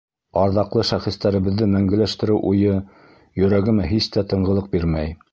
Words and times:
Арҙаҡлы 0.43 0.83
шәхестәребеҙҙе 0.91 1.67
мәңгеләштереү 1.73 2.37
уйы 2.51 2.77
йөрәгемә 3.41 3.85
һис 3.91 4.09
тә 4.17 4.25
тынғылыҡ 4.33 4.71
бирмәй. 4.73 5.13